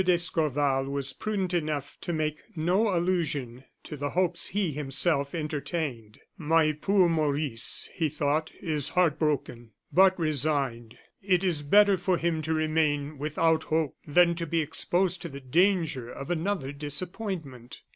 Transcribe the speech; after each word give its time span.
d'Escorval 0.03 0.85
was 0.89 1.13
prudent 1.13 1.53
enough 1.53 1.95
to 2.01 2.11
make 2.11 2.39
no 2.55 2.87
allusion 2.97 3.65
to 3.83 3.95
the 3.95 4.09
hopes 4.09 4.47
he, 4.47 4.71
himself, 4.71 5.35
entertained. 5.35 6.19
"My 6.39 6.71
poor 6.71 7.07
Maurice," 7.07 7.87
he 7.93 8.09
thought, 8.09 8.51
"is 8.63 8.89
heart 8.97 9.19
broken, 9.19 9.73
but 9.93 10.17
resigned. 10.19 10.97
It 11.21 11.43
is 11.43 11.61
better 11.61 11.97
for 11.97 12.17
him 12.17 12.41
to 12.41 12.53
remain 12.55 13.19
without 13.19 13.65
hope 13.65 13.95
than 14.07 14.33
to 14.37 14.47
be 14.47 14.59
exposed 14.59 15.21
to 15.21 15.29
the 15.29 15.39
danger 15.39 16.09
of 16.09 16.31
another 16.31 16.71
disappointment." 16.71 17.83